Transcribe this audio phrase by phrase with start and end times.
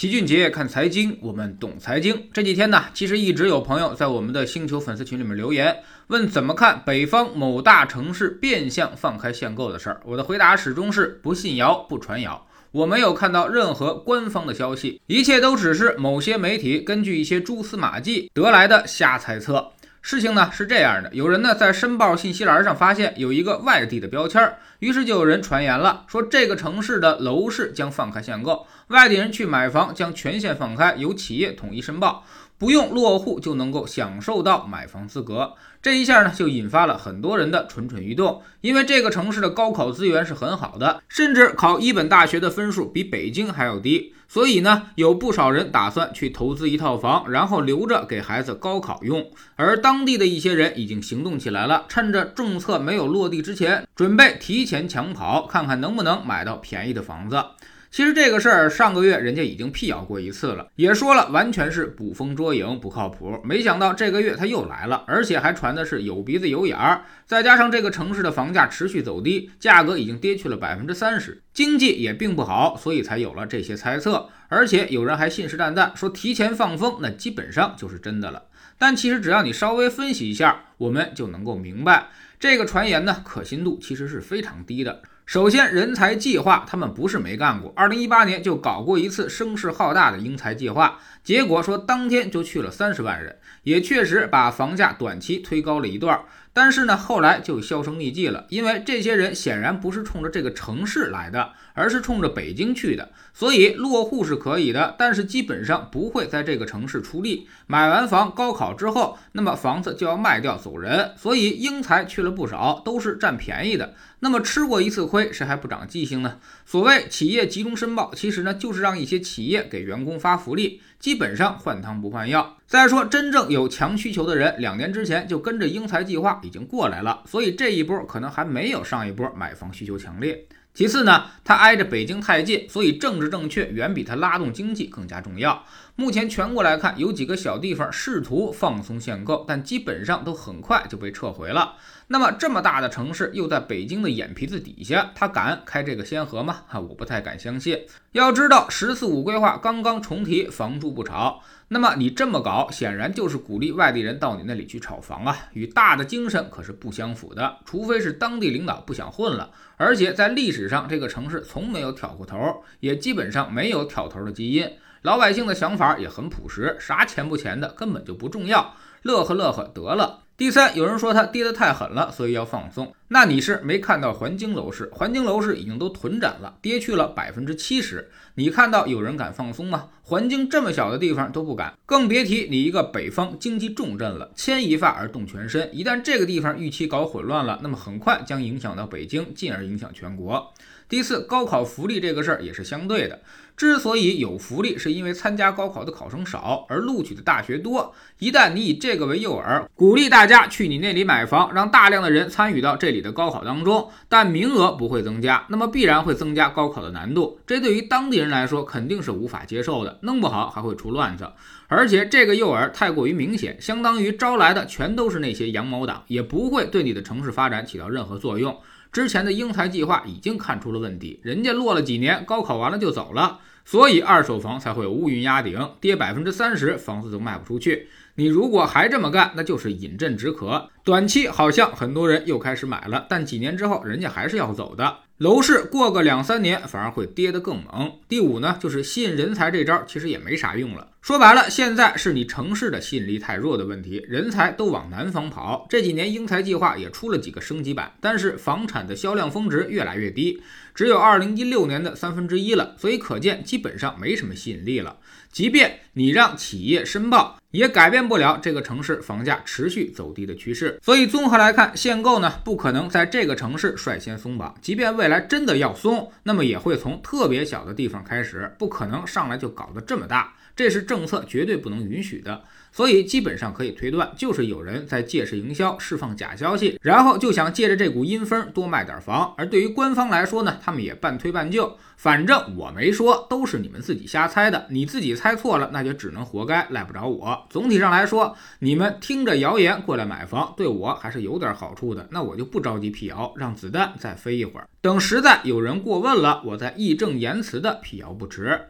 [0.00, 2.18] 齐俊杰看财经，我们懂财经。
[2.32, 5.76] 这几天呢，其实一直有朋友在我们的星球粉丝群里面留言，
[6.06, 10.00] 问怎么看北方某大城市变相放开限购的事儿。
[10.06, 12.46] 我的回答始终是不信谣，不传谣。
[12.70, 19.70] 我没有看到任何官方的消息，一切都只是某些媒体根据一些蛛丝马迹得来的瞎猜测。
[20.02, 32.24] 事情呢是这样的，有人呢在申报信息栏上发现有一个外地的标签，于是就有人传言了，说这个城市的楼市将放开限购，外地人去买房将全线放开，由企业统一申报。
[32.60, 38.42] 不用落户就能够享受到买房资格，这一下呢就引发了很多人的蠢蠢欲动。
[38.60, 49.30] 因为这个城市的高考资源是很好的，甚至考一本大学的分数比北京还要低，所以呢有不少人打算去投资一套房，然后留着给孩子高考用。
[49.56, 57.42] 而当地的一些人已经行动起来了，趁着政策没有落地之前，准备提前抢跑，看看能不能买到便宜的房子。
[57.90, 63.40] 其实这个事儿上个月人家已经辟谣过一次了，也说了完全是捕风捉影，不靠谱。
[63.42, 67.02] 没想到这个月他又来了，而且还传的是有鼻子有眼儿。
[67.26, 74.28] 再加上这个城市的房价持续走低，价格已经跌去了百分之三十，经济也并不好，所以才有了这些猜测。
[74.46, 78.44] 而且有人还信誓旦旦说提前放风，那基本上就是真的了。
[78.78, 85.02] 但其实只要你稍微分析一下，我们就能够明白，这个传言呢可信度其实是非常低的。
[85.30, 87.72] 首先，人才计划他们不是没干过。
[87.76, 96.20] 二零一八年就搞过一次声势浩大的英才计划，结果说当天就去了三十万人，也确实把房价短期推高了一段。
[96.52, 103.10] 但是呢，后来就销声匿迹了，因为这些人显然不是冲着这个城市来的，而是冲着北京去的。
[103.32, 107.48] 所以落户是可以的，但是基本上不会在这个城市出力。
[107.68, 111.12] 买完房，高考之后，那么房子就要卖掉走人。
[111.16, 113.94] 所以英才去了不少，都是占便宜的。
[114.18, 116.38] 那么吃过一次亏，谁还不长记性呢？
[116.66, 122.56] 所谓企业集中申报，其实呢就是让一些企业给员工发福利，基本上换汤不换药。
[122.70, 130.46] 再说，真正有强需求的人，两年之前就跟着英才计划已经过来了，所以这一波可能还没有上一波买房需求强烈。
[130.72, 135.64] 其次呢，它挨着北京太近，所以政治正确远比它拉动经济更加重要。
[136.00, 141.74] 目前全国来看，有几个小地方试图放松限购，但基本上都很快就被撤回了。
[142.06, 146.62] 那么这么大的城市，又在北京的眼皮子底下，他敢开这个先河吗？
[146.66, 147.78] 哈，我不太敢相信。
[148.12, 157.58] 要知道，十四五规划刚刚重提房住不炒，那么你这么搞，显然就是鼓励外地人到你那里去炒房啊，与大的精神可是不相符的。
[157.66, 164.66] 除非是当地领导不想混了，而且在历史上，这个城市从没有挑过头，也基本上没有挑头的基因。
[165.02, 170.24] 老百姓的想法也很朴实，啥钱不钱的根本就不重要，乐呵乐呵得了。
[170.36, 172.94] 第三，有人说它跌得太狠了，所以要放松。
[173.08, 178.10] 那你是没看到环京楼市，环京楼市已经都囤展了，跌去了百分之七十。
[178.34, 179.88] 你看到有人敢放松吗？
[180.02, 184.30] 环京这么小的地方都不敢，更别提你一个北方经济重镇了。
[184.34, 190.52] 牵一发而动全身，一旦这个地方预期搞混乱了，那么很快将影响到北京，进而影响全国。
[190.88, 193.20] 第四，高考福利这个事儿也是相对的。
[193.60, 197.94] 之所以有福利，是因为参加高考的考生少，而录取的大学多。
[198.18, 207.38] 一旦你以这个为诱饵，鼓励大家去你那里买房，让大量的人参与到这里的高考当中，但名额不会增加，那么必然会增加高考的难度。
[207.46, 211.30] 这对于当地人来说肯定是无法接受的，弄不好还会出乱子。
[211.68, 218.58] 而且这个诱饵太过于明显，相当于招来的全都是那些羊毛党，也不会对你的城市发展起到任何作用。
[218.92, 227.88] 之前的英才计划已经看出了问题，人家落了几年，高考完了就走了，所以二手房才会乌云压顶，跌百分之三十，房子都卖不出去。
[228.16, 230.68] 你如果还这么干，那就是饮鸩止渴。
[230.82, 234.98] 短期好像很多人又开始买了，但几年之后，人家还是要走的。
[235.20, 237.98] 楼市过个两三年，反而会跌得更猛。
[238.08, 240.92] 第五呢，就是吸引人才这招，其实也没啥用了。
[241.02, 245.66] 说白了，现在是你城市的吸引力太弱的问题，人才都往南方跑。
[245.68, 250.42] 这几年英才计划也出了几个升级版，但是房产的销量峰值越来越低，
[250.74, 254.96] 只有二零一六年的三分之一了，所以可见基本上没什么吸引力了。
[255.30, 260.78] 即便你让企业申报，也改变不了这个城市房价持续走低的趋势。
[260.82, 270.34] 所以综合来看，限购呢不可能在这个城市率先松绑，即便未来真的要松，那么也会从特别小的地方开始，不可能上来就搞得这么大。
[270.56, 279.34] 这是政策绝对不能允许的，所以基本上可以推断，就是有人在借势营销，释放假消息，然后就想借着这股阴风多卖点房。
[279.36, 287.46] 而对于官方来说呢，他们也半推半就，反正我没说，都是你们自己瞎猜的，你自己猜错了，那就只能活该，赖不着我。
[287.50, 298.60] 总体上来说，你们听着谣言过来买房，对我还是有点好处的，那我就不着急辟谣，让子弹再飞一会儿，等实在有人过问了，我再义正言辞的辟谣不迟。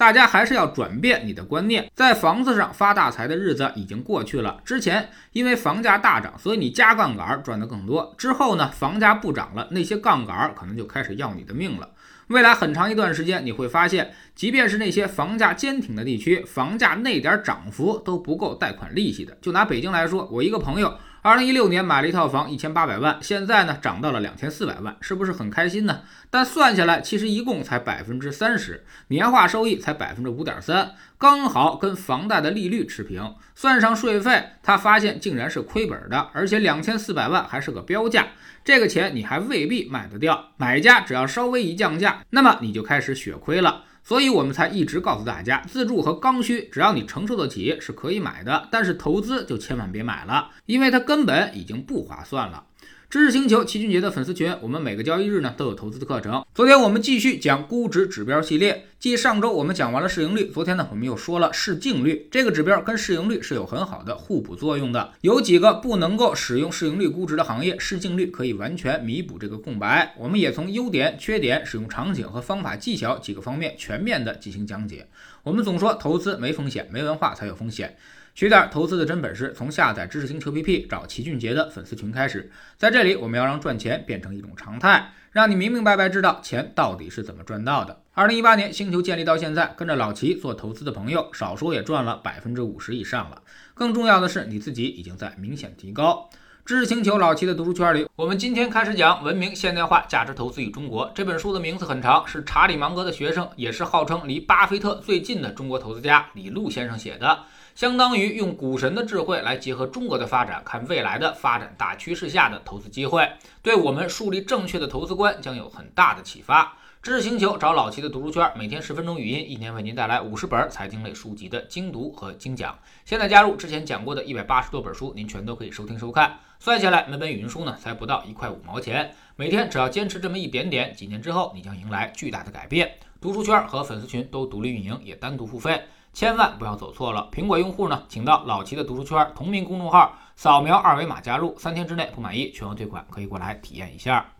[0.00, 4.58] 大家还是要转变你的观念，在房子上发大财的日子已经过去了。
[4.64, 8.14] 之前因为房价大涨，所以你加杠杆赚得更多。
[8.16, 11.90] 之后呢，房价不涨了，那些杠杆可能就开始要你的命了。
[12.28, 19.36] 未来很长一段时间，你会发现，即便是那些房价坚挺的地区，房价那点涨幅都不够贷款利息的。
[19.42, 20.96] 就拿北京来说，我一个朋友。
[21.22, 26.00] 二零一六年买了一套房，一千八百万，现在呢涨到了两千四百万，是不是很开心呢？
[26.30, 33.34] 但算下来，其实一共才百分之三十，年化收益才百分之五点三，刚好跟房贷的利率持平。
[33.54, 38.28] 算上税费，他发现竟然是亏本的，而且两千四百万还是个标价，
[38.64, 40.52] 这个钱你还未必卖得掉。
[40.56, 43.84] 买家只要稍微一降价，那么你就开始血亏了。
[44.10, 48.66] 所以我们才一直告诉大家，自住和刚需，只要你承受得起，是可以买的。
[48.68, 52.64] 但是投资就千万别买了，因为它根本已经不划算了。
[53.10, 56.46] 知识星球齐俊杰的粉丝群，我们每个交易日呢都有投资的课程。
[56.54, 65.12] 昨天我们继续讲估值指标系列，继上周我们讲完了市盈率，昨天呢我们又说了市净率，这个指标跟市盈率是有很好的互补作用的。
[65.22, 70.14] 有几个不能够使用市盈率估值的行业，市净率可以完全弥补这个空白。
[70.16, 75.08] 我们也从优点、缺点、使用场景和方法技巧几个方面全面的进行讲解。
[75.42, 77.96] 我们总说投资没风险，没文化才有风险。
[78.40, 82.50] 学点投资的真本事，从下载知识星球 APP 找齐俊杰的粉丝群开始。
[82.78, 88.00] 在这里，我们要让赚钱变成一种常态，让你明明白白知道钱到底是怎么赚到的。
[88.14, 93.42] 二零一八年星球建立到现在，跟着老齐做投资的朋友，少说也赚了百分之五十以上了。
[93.74, 96.30] 更重要的是，你自己已经在明显提高。
[96.70, 107.40] 知识星球老齐的读书圈里，我们今天开始讲《文明现代化价值投资与中国》这本书的名字很长，是查理芒格的学生，也是号称离巴菲特最近的中国投资家李路先生写的。
[107.74, 113.28] 相当于用股神的智慧来结合中国的发展，看未来的发展大趋势下的投资机会，
[113.62, 116.76] 对我们树立正确的投资观将有很大的启发。
[117.02, 122.78] 知识星球找老齐的读书圈，每天十分钟语音，一年为您带来五十本财经类书籍的精读和精讲。
[123.04, 126.38] 现在加入之前讲过的一百八十多本书，您全都可以收听收看。
[126.62, 129.14] 算下来，每本语音书呢才不到一块五毛钱。
[129.34, 132.98] 每天只要坚持这么一点点，几年之后你将迎来巨大的改变。
[133.18, 135.82] 读书圈和粉丝群都独立运营，也单独付费。
[136.12, 137.30] 千万不要走错了！
[137.32, 144.30] 苹果用户呢，请到老齐的读书圈同名公众号，扫描二维码加入，三天之内不满意全额退款，可以过来体验一下。